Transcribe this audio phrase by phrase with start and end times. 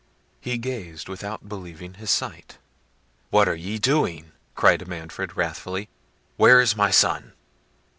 [0.39, 2.57] He gazed without believing his sight.
[3.29, 5.89] "What are ye doing?" cried Manfred, wrathfully;
[6.37, 7.33] "where is my son?"